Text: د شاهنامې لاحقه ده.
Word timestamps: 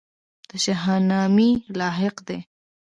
د 0.49 0.51
شاهنامې 0.63 1.49
لاحقه 1.79 2.21
ده. 2.27 2.37